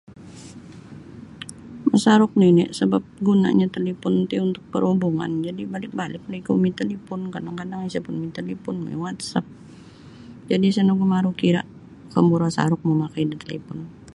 Misaruk 1.91 2.31
nio 2.37 2.51
ni 2.57 2.65
sabap 2.77 3.03
gunanya 3.27 3.67
talipun 3.75 4.13
ti 4.29 4.35
untuk 4.47 4.63
perhubungan 4.73 5.31
jadi 5.47 5.63
balik-balik 5.73 6.23
ni 6.29 6.35
ikou 6.41 6.53
main 6.61 6.73
talipun 6.79 7.19
kadang-kadang 7.33 7.81
isa 7.89 7.99
pun 8.05 8.15
main 8.19 8.33
talipun 8.37 8.75
main 8.83 8.99
WhatsApp 9.03 9.45
jadi 10.49 10.65
isa 10.71 10.81
nugu 10.83 11.05
maru 11.13 11.31
kira 11.41 11.61
kemburo 12.13 12.47
saruk 12.57 12.81
memakai 12.87 13.23
da 13.29 13.35
talipun 13.43 13.77